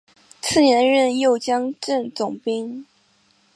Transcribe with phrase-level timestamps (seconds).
[0.41, 2.87] 次年任右江镇总兵。